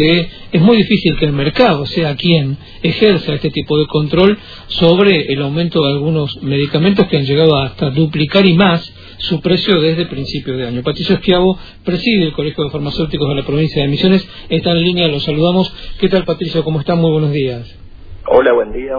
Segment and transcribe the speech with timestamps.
[0.00, 4.38] que es muy difícil que el mercado sea quien ejerza este tipo de control
[4.68, 8.80] sobre el aumento de algunos medicamentos que han llegado hasta duplicar y más
[9.18, 10.82] su precio desde principios de año.
[10.82, 15.06] Patricio Esquiavo preside el Colegio de Farmacéuticos de la provincia de Misiones, está en línea,
[15.08, 15.70] lo saludamos.
[16.00, 16.64] ¿Qué tal Patricio?
[16.64, 16.98] ¿Cómo están?
[16.98, 17.78] Muy buenos días.
[18.26, 18.96] Hola, buen día.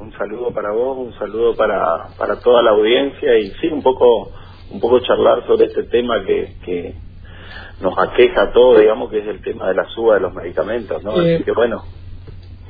[0.00, 4.32] Un saludo para vos, un saludo para, para toda la audiencia y sí, un poco
[4.72, 7.09] un poco charlar sobre este tema que
[7.80, 11.02] nos aqueja a todos, digamos, que es el tema de la suba de los medicamentos,
[11.02, 11.20] ¿no?
[11.20, 11.82] Eh, Así que bueno,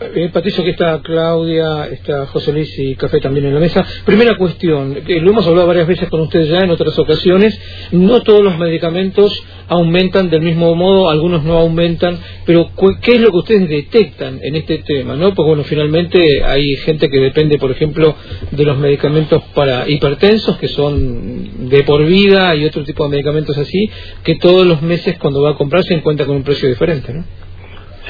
[0.03, 3.85] Eh, Patricio, que está Claudia, está José Luis y Café también en la mesa.
[4.07, 7.61] Primera cuestión, lo hemos hablado varias veces con ustedes ya en otras ocasiones,
[7.93, 12.71] no todos los medicamentos aumentan del mismo modo, algunos no aumentan, pero
[13.03, 15.17] ¿qué es lo que ustedes detectan en este tema?
[15.17, 15.35] ¿no?
[15.35, 18.17] Pues bueno, finalmente hay gente que depende, por ejemplo,
[18.53, 23.59] de los medicamentos para hipertensos, que son de por vida, y otro tipo de medicamentos
[23.59, 23.91] así,
[24.25, 27.50] que todos los meses cuando va a comprar se encuentra con un precio diferente, ¿no?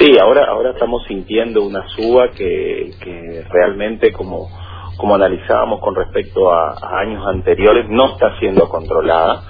[0.00, 2.90] Sí, ahora ahora estamos sintiendo una suba que,
[3.50, 4.48] realmente como
[4.96, 9.42] como analizábamos con respecto a, a años anteriores no está siendo controlada.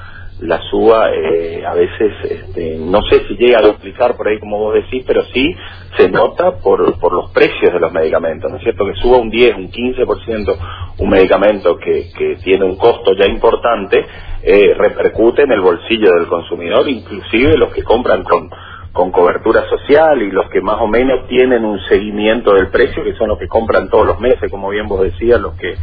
[0.42, 4.58] La suba eh, a veces, este, no sé si llega a duplicar por ahí como
[4.58, 5.55] vos decís, pero sí
[5.98, 8.86] se nota por, por los precios de los medicamentos, ¿no es cierto?
[8.86, 10.56] Que suba un 10, un 15%
[11.00, 14.05] un medicamento que, que tiene un costo ya importante,
[14.42, 18.50] eh, repercute en el bolsillo del consumidor, inclusive los que compran con,
[18.92, 23.14] con cobertura social y los que más o menos tienen un seguimiento del precio, que
[23.14, 25.77] son los que compran todos los meses, como bien vos decías, los que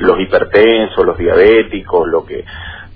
[0.00, 2.44] los hipertensos, los diabéticos, los que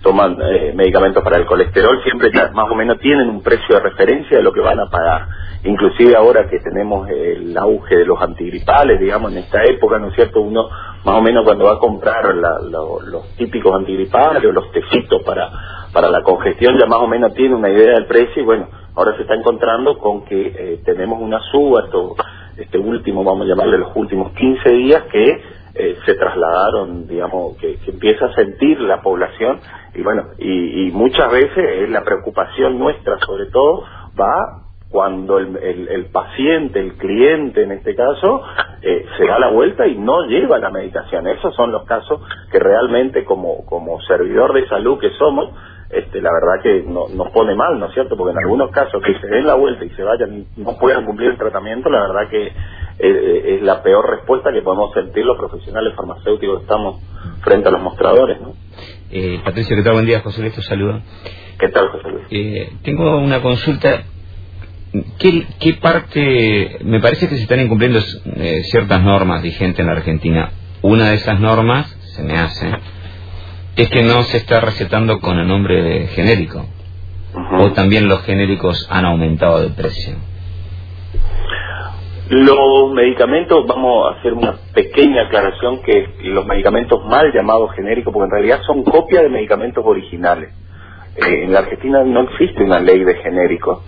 [0.02, 3.80] toman eh, medicamentos para el colesterol, siempre ya más o menos tienen un precio de
[3.80, 5.26] referencia de lo que van a pagar.
[5.64, 10.14] Inclusive ahora que tenemos el auge de los antigripales, digamos, en esta época, ¿no es
[10.14, 10.40] cierto?
[10.42, 10.68] Uno
[11.04, 15.22] más o menos cuando va a comprar la- lo- los típicos antigripales o los tecitos
[15.24, 15.50] para,
[15.92, 19.16] para la congestión, ya más o menos tiene una idea del precio y bueno, ahora
[19.16, 22.16] se está encontrando con que eh, tenemos una suba, esto,
[22.56, 25.42] este último, vamos a llamarle los últimos 15 días, que
[25.76, 29.60] eh, se trasladaron, digamos, que, empieza a sentir la población
[29.94, 33.84] y bueno, y, y muchas veces la preocupación nuestra sobre todo
[34.20, 38.42] va cuando el, el- el paciente, el cliente en este caso,
[38.82, 41.26] eh, se da la vuelta y no lleva la medicación.
[41.28, 42.20] Esos son los casos
[42.52, 45.50] que realmente como, como servidor de salud que somos,
[45.90, 48.16] este, la verdad que no- nos pone mal, ¿no es cierto?
[48.16, 51.04] Porque en algunos casos que se den la vuelta y se vayan y no puedan
[51.04, 52.52] cumplir el tratamiento, la verdad que
[52.98, 57.02] eh, es la peor respuesta que podemos sentir los profesionales farmacéuticos que estamos
[57.42, 58.54] frente a los mostradores, ¿no?
[59.10, 59.92] Eh, Patricio, ¿qué tal?
[59.94, 61.00] Buen día, José Luis, te saluda.
[61.58, 62.24] ¿Qué tal, José Luis?
[62.30, 64.02] Eh, tengo una consulta.
[65.18, 67.98] ¿Qué, qué parte, me parece que se están incumpliendo
[68.36, 70.50] eh, ciertas normas vigentes en la Argentina?
[70.82, 72.70] Una de esas normas, se me hace,
[73.76, 76.64] es que no se está recetando con el nombre de genérico.
[77.58, 80.16] O también los genéricos han aumentado de precio.
[82.30, 88.24] Los medicamentos, vamos a hacer una pequeña aclaración que los medicamentos mal llamados genéricos, porque
[88.24, 90.50] en realidad son copias de medicamentos originales.
[91.16, 93.80] Eh, en la Argentina no existe una ley de genéricos,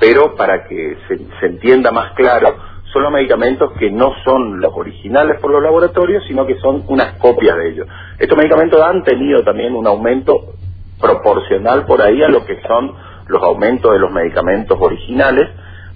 [0.00, 2.56] pero para que se, se entienda más claro,
[2.94, 7.18] son los medicamentos que no son los originales por los laboratorios, sino que son unas
[7.18, 7.88] copias de ellos.
[8.18, 10.54] Estos medicamentos han tenido también un aumento
[11.00, 12.92] proporcional por ahí a lo que son
[13.26, 15.50] los aumentos de los medicamentos originales,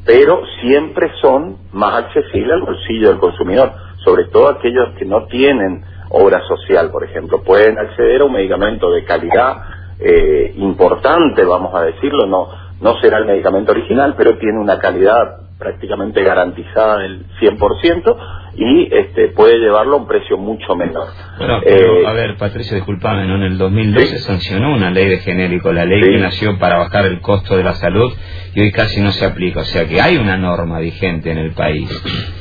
[0.04, 3.72] pero siempre son más accesibles al bolsillo del consumidor,
[4.04, 8.91] sobre todo aquellos que no tienen obra social, por ejemplo, pueden acceder a un medicamento
[8.91, 9.58] de calidad
[10.00, 12.48] eh, importante, vamos a decirlo, no,
[12.81, 18.16] no será el medicamento original, pero tiene una calidad prácticamente garantizada del 100%
[18.54, 21.08] y este, puede llevarlo a un precio mucho menor.
[21.38, 23.36] Bueno, pero, Eh, a ver, Patricio, disculpame, ¿no?
[23.36, 24.12] En el 2012 Sí.
[24.19, 26.10] se sancionó una ley de genérico, la ley Sí.
[26.10, 28.12] que nació para bajar el costo de la salud
[28.54, 29.60] y hoy casi no se aplica.
[29.60, 31.88] O sea que hay una norma vigente en el país.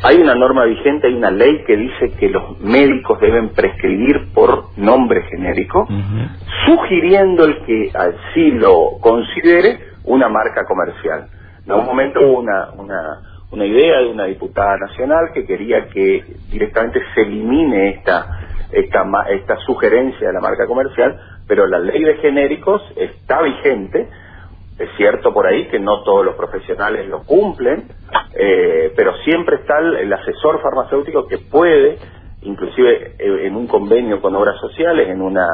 [0.04, 4.78] Hay una norma vigente, hay una ley que dice que los médicos deben prescribir por
[4.78, 5.88] nombre genérico,
[6.66, 11.28] sugiriendo el que así lo considere una marca comercial.
[11.68, 13.20] En algún momento hubo una, una,
[13.52, 18.40] una idea de una diputada nacional que quería que directamente se elimine esta,
[18.72, 24.08] esta, esta sugerencia de la marca comercial, pero la ley de genéricos está vigente.
[24.80, 27.90] Es cierto por ahí que no todos los profesionales lo cumplen,
[28.34, 31.98] eh, pero siempre está el, el asesor farmacéutico que puede,
[32.44, 35.50] inclusive eh, en un convenio con obras sociales, en una,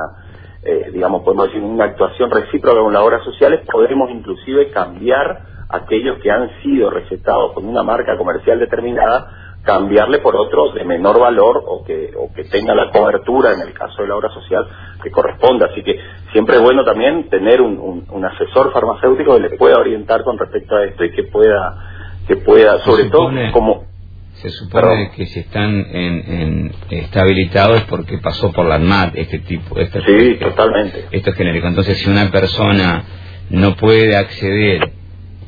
[0.66, 6.18] eh, digamos, podemos decir, una actuación recíproca con las obras sociales, podemos inclusive cambiar aquellos
[6.20, 9.28] que han sido recetados con una marca comercial determinada,
[9.64, 13.74] cambiarle por otro de menor valor o que, o que tenga la cobertura en el
[13.74, 14.68] caso de la obra social
[15.02, 15.68] que corresponda.
[15.72, 15.98] Así que
[16.34, 20.38] siempre es bueno también tener un, un- un asesor farmacéutico que le pueda orientar con
[20.38, 21.78] respecto a esto y que pueda
[22.28, 23.83] que pueda, sobre todo como
[24.44, 29.40] se supone que si están en, está habilitado es porque pasó por la ANMAT este
[29.40, 31.06] tipo este, sí totalmente.
[31.12, 31.68] esto es genérico.
[31.68, 33.04] Entonces si una persona
[33.50, 34.92] no puede acceder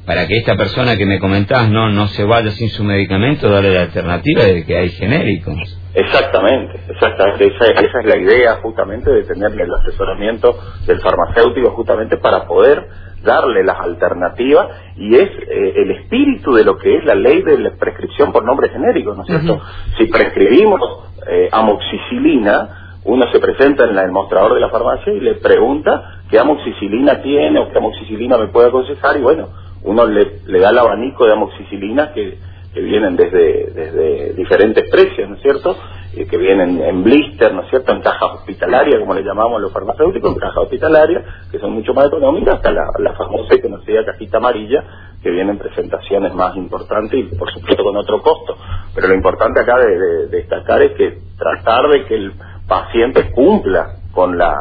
[0.06, 3.74] para que esta persona que me comentabas no no se vaya sin su medicamento darle
[3.74, 5.58] la alternativa de que hay genéricos.
[5.94, 7.48] Exactamente exactamente.
[7.48, 10.58] Esa, esa es la idea justamente de tenerle el asesoramiento
[10.88, 12.88] del farmacéutico justamente para poder
[13.26, 17.58] darle las alternativas y es eh, el espíritu de lo que es la ley de
[17.58, 19.62] la prescripción por nombre genérico, ¿no es cierto?
[19.98, 20.80] Si prescribimos
[21.28, 26.40] eh, amoxicilina, uno se presenta en el mostrador de la farmacia y le pregunta qué
[26.40, 29.50] amoxicilina tiene o qué amoxicilina me puede aconsejar y bueno,
[29.84, 32.38] uno le, le da el abanico de amoxicilina que,
[32.74, 35.78] que vienen desde, desde diferentes precios, ¿no es cierto?
[36.16, 39.74] Eh, que vienen en blister, ¿no es cierto?, en cajas hospitalarias, como le llamamos los
[39.74, 44.06] farmacéuticos, en cajas hospitalarias, que son mucho más económicas, hasta la, la famosa y conocida
[44.06, 44.84] cajita amarilla,
[45.22, 48.56] que viene en presentaciones más importantes y, por supuesto, con otro costo.
[48.94, 52.32] Pero lo importante acá de, destacar es que tratar de que el
[52.66, 54.54] paciente cumpla con la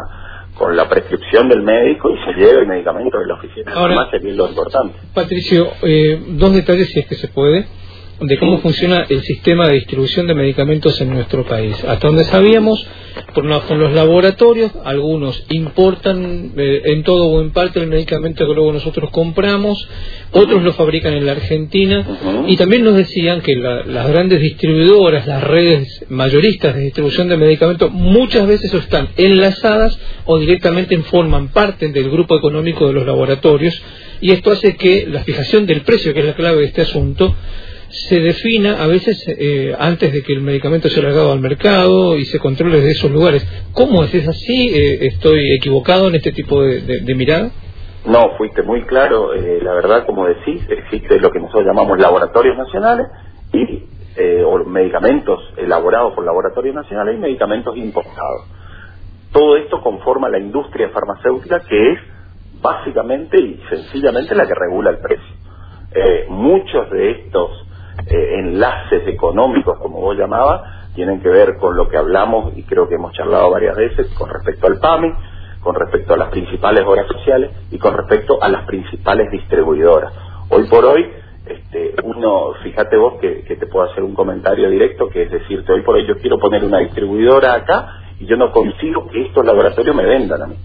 [0.59, 4.49] con la prescripción del médico y se lleve el medicamento de la oficina es lo
[4.49, 4.97] importante.
[5.13, 7.67] Patricio, eh, dos detalles si es que se puede
[8.21, 11.75] de cómo funciona el sistema de distribución de medicamentos en nuestro país.
[11.85, 12.87] Hasta donde sabíamos,
[13.35, 18.55] por con los laboratorios, algunos importan eh, en todo o en parte el medicamento que
[18.55, 19.89] luego nosotros compramos,
[20.33, 22.07] otros lo fabrican en la Argentina,
[22.47, 27.91] y también nos decían que las grandes distribuidoras, las redes mayoristas de distribución de medicamentos,
[27.93, 33.81] muchas veces están enlazadas o directamente forman parte del grupo económico de los laboratorios,
[34.21, 37.35] y esto hace que la fijación del precio, que es la clave de este asunto,
[37.95, 42.25] se defina a veces eh, antes de que el medicamento sea largado al mercado y
[42.25, 43.47] se controle desde esos lugares.
[43.73, 44.13] ¿Cómo es?
[44.13, 44.69] ¿Es así?
[44.75, 47.51] Eh, ¿Estoy equivocado en este tipo de, mirada?
[48.05, 49.33] No, fuiste muy claro.
[49.33, 53.07] Eh, la verdad, como decís, existe lo que nosotros llamamos laboratorios nacionales
[53.53, 53.85] y
[54.47, 58.47] o medicamentos elaborados por laboratorios nacionales y medicamentos importados.
[59.33, 61.99] Todo esto conforma la industria farmacéutica que es
[62.63, 65.35] básicamente y sencillamente la que regula el precio.
[66.29, 67.64] muchos de estos
[68.07, 70.63] eh, enlaces económicos, como vos llamabas,
[70.95, 74.31] tienen que ver con lo que hablamos y creo que hemos charlado varias veces con
[74.31, 75.13] respecto al PAMI,
[75.61, 80.13] con respecto a las principales obras sociales y con respecto a las principales distribuidoras.
[80.51, 81.11] Hoy por hoy,
[81.47, 85.83] este, uno, fíjate vos que, te puedo hacer un comentario directo, que es decirte, hoy
[85.83, 89.97] por hoy yo quiero poner una distribuidora acá y yo no consigo que estos laboratorios
[89.97, 90.57] me vendan a mí,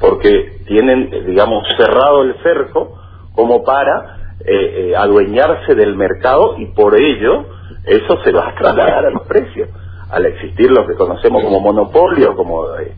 [0.00, 2.98] porque tienen, digamos, cerrado el cerco
[3.34, 7.46] como para eh, eh, adueñarse del mercado y por ello
[7.84, 9.68] eso se va a trasladar a los precios.
[10.10, 12.92] Al existir lo que conocemos como monopolio, como eh,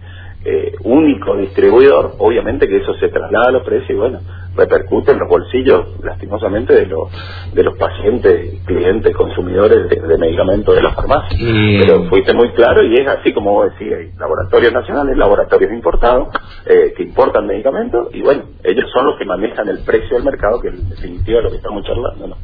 [0.45, 4.21] eh, único distribuidor, obviamente que eso se traslada a los precios y bueno,
[4.57, 7.11] repercute en los bolsillos, lastimosamente, de los,
[7.53, 11.41] de los pacientes, clientes, consumidores de, medicamentos de las farmacias.
[11.41, 16.29] Pero fuiste muy claro y es así como vos decías, hay laboratorios nacionales, laboratorios importados,
[16.67, 20.61] eh, que importan medicamentos y bueno, ellos son los que manejan el precio del mercado,
[20.61, 22.27] que en definitiva es lo que estamos charlando.
[22.29, 22.37] ¿no?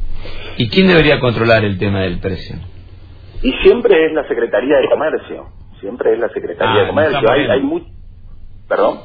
[0.57, 2.57] ¿Y quién debería controlar el tema del precio?
[3.41, 5.47] Y siempre es la Secretaría de Comercio,
[5.79, 7.31] siempre es la Secretaría de ah, Comercio.
[7.31, 7.83] hay, hay muy...
[8.69, 8.99] ¿Perdón?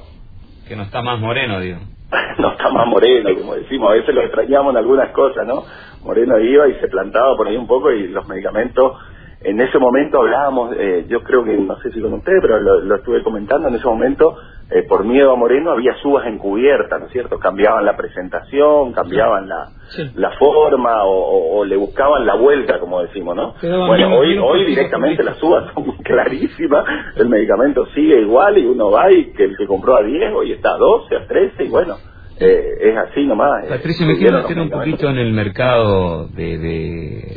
[0.69, 1.79] Que no está más moreno, digo.
[2.39, 5.65] no está más moreno, como decimos, a veces lo extrañamos en algunas cosas, ¿no?
[6.05, 8.97] Moreno iba y se plantaba por ahí un poco y los medicamentos,
[9.41, 12.97] en ese momento hablábamos, eh, yo creo que, no sé si con ustedes, pero lo,
[12.97, 14.37] estuve comentando, en ese momento,
[14.71, 17.39] eh, por miedo a Moreno, había subas encubiertas, ¿no es cierto?
[17.39, 19.69] Cambiaban la presentación, cambiaban la,
[20.15, 23.55] la forma o, le buscaban la vuelta, como decimos, ¿no?
[23.87, 26.85] Bueno, hoy, hoy directamente las subas son clarísimas,
[27.17, 30.53] el medicamento sigue igual y uno va y que el que compró a 10 hoy
[30.53, 31.97] está a 12, a 13 y bueno,
[32.41, 33.65] eh, es así nomás.
[33.65, 37.35] Eh, Patricio, me quiero meter un poquito en el mercado de,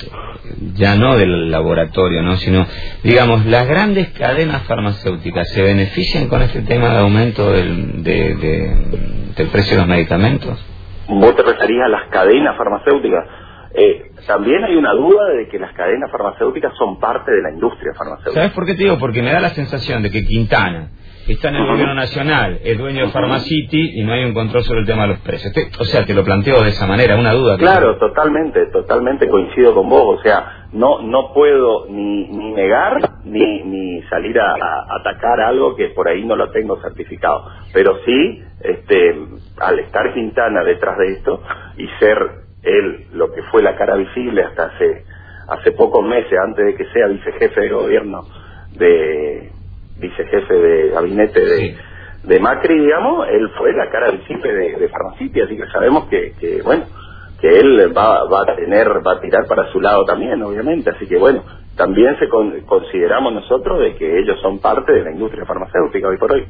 [0.75, 2.35] ya no del laboratorio, ¿no?
[2.37, 2.65] sino,
[3.03, 9.73] digamos, las grandes cadenas farmacéuticas se benefician con este tema de aumento del, del precio
[9.73, 10.63] de los medicamentos.
[11.07, 13.25] ¿Vos te referías a las cadenas farmacéuticas?
[13.73, 17.93] Eh, también hay una duda de que las cadenas farmacéuticas son parte de la industria
[17.93, 18.33] farmacéutica.
[18.33, 18.97] ¿Sabes por qué te digo?
[18.97, 20.89] Porque me da la sensación de que Quintana
[21.27, 24.81] está en el gobierno nacional, es dueño de Pharmacity y no hay un control sobre
[24.81, 25.53] el tema de los precios.
[25.79, 27.57] o sea, te lo planteo de esa manera, una duda.
[27.57, 30.19] Claro, totalmente, totalmente coincido con vos.
[30.19, 34.55] O sea, no no puedo ni, ni negar ni, ni salir a,
[34.99, 37.45] atacar algo que por ahí no lo tengo certificado.
[37.73, 39.15] Pero sí, este,
[39.59, 41.41] al estar Quintana detrás de esto
[41.77, 42.17] y ser
[42.63, 45.03] él lo que fue la cara visible hasta hace
[45.47, 48.23] hace pocos meses, antes de que sea vicejefe de gobierno
[48.77, 49.51] de
[50.01, 51.77] vicejefe de gabinete de,
[52.23, 54.89] de Macri, digamos, él fue la cara visible de, de
[55.43, 56.85] así que sabemos que, que, bueno,
[57.41, 60.91] que él va, va a tener, va a tirar para su lado también, obviamente.
[60.91, 61.43] Así que bueno,
[61.75, 66.31] también se consideramos nosotros de que ellos son parte de la industria farmacéutica hoy por
[66.31, 66.45] hoy,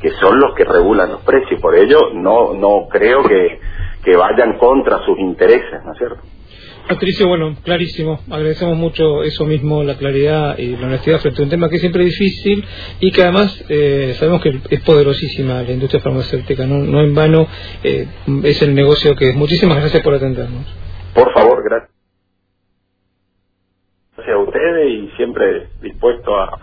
[0.00, 1.60] que son los que regulan los precios.
[1.60, 3.60] Por ello, no, no creo que,
[4.02, 6.22] que vayan contra sus intereses, ¿no es cierto?
[6.88, 8.20] Patricio, bueno, clarísimo.
[8.30, 11.80] Agradecemos mucho eso mismo, la claridad y la honestidad frente a un tema que es
[11.80, 12.64] siempre difícil
[13.00, 16.64] y que además eh, sabemos que es poderosísima la industria farmacéutica.
[16.66, 17.46] No, no en vano
[17.82, 18.06] eh,
[18.44, 19.34] es el negocio que es.
[19.34, 20.64] Muchísimas gracias por atendernos.
[21.14, 21.90] Por favor, gracias.
[24.18, 26.58] A ustedes y siempre dispuesto a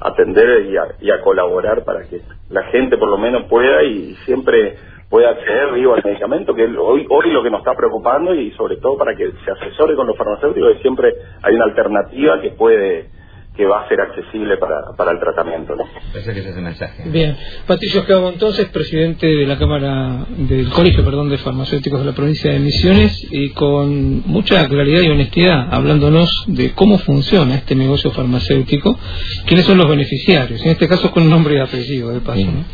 [0.00, 4.14] atender y a, y a colaborar para que la gente por lo menos pueda y
[4.24, 4.76] siempre
[5.14, 8.78] pueda acceder vivo al medicamento, que hoy, hoy lo que nos está preocupando y sobre
[8.78, 13.10] todo para que se asesore con los farmacéuticos, que siempre hay una alternativa que puede
[13.56, 15.76] que va a ser accesible para, para el tratamiento.
[15.76, 15.84] ¿no?
[16.18, 17.04] Ese es ese mensaje.
[17.06, 17.36] Bien.
[17.64, 22.52] Patricio Escabo, entonces, presidente de la Cámara, del Colegio, perdón, de Farmacéuticos de la provincia
[22.52, 28.98] de Misiones, y con mucha claridad y honestidad, hablándonos de cómo funciona este negocio farmacéutico,
[29.46, 32.44] quiénes son los beneficiarios, en este caso con nombre y apellido, de paso.
[32.44, 32.64] ¿no?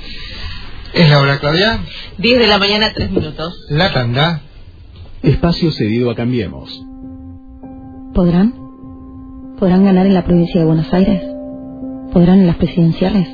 [0.92, 1.80] Es la hora, Claudia.
[2.18, 3.66] 10 de la mañana, 3 minutos.
[3.68, 4.42] La tanda.
[5.22, 6.84] Espacio cedido a Cambiemos.
[8.14, 8.54] ¿Podrán?
[9.58, 11.22] ¿Podrán ganar en la provincia de Buenos Aires?
[12.12, 13.28] ¿Podrán en las presidenciales?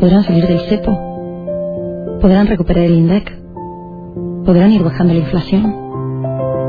[0.00, 2.18] ¿Podrán salir del cepo?
[2.20, 3.38] ¿Podrán recuperar el INDEC?
[4.44, 5.72] ¿Podrán ir bajando la inflación?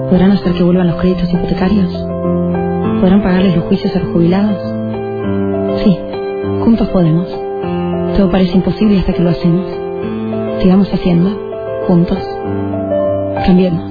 [0.09, 1.91] ¿Podrán hacer que vuelvan los créditos hipotecarios?
[3.01, 5.81] ¿Podrán pagarles los juicios a los jubilados?
[5.83, 5.97] Sí,
[6.63, 7.27] juntos podemos.
[8.15, 9.76] Todo parece imposible hasta que lo hacemos.
[10.59, 11.29] Sigamos haciendo,
[11.87, 12.17] juntos.
[13.45, 13.83] Cambiemos.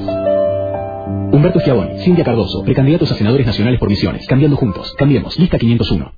[1.32, 4.26] Humberto Schiavoni, Cintia Cardoso, precandidatos a senadores nacionales por misiones.
[4.26, 4.94] Cambiando juntos.
[4.99, 5.38] Cambiemos.
[5.38, 6.12] Lista 501.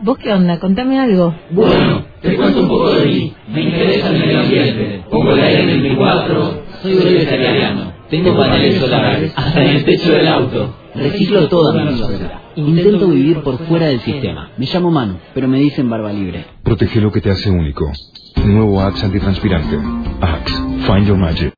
[0.00, 0.58] ¿Vos qué onda?
[0.58, 1.34] Contame algo.
[1.50, 3.34] Bueno, te cuento un poco de mí.
[3.48, 5.04] Me interesa el medio ambiente.
[5.10, 6.62] Pongo el aire en el 24.
[6.82, 7.92] Soy vegetariano.
[8.10, 10.74] Tengo paneles solares hasta en el techo del auto.
[10.94, 12.42] Reciclo toda mi basura.
[12.56, 14.50] Intento vivir por fuera del sistema.
[14.56, 16.44] Me llamo Manu, pero me dicen barba libre.
[16.62, 17.90] Protege lo que te hace único.
[18.36, 19.76] Nuevo Axe antitranspirante.
[20.20, 20.52] Axe.
[20.86, 21.52] Find your magic.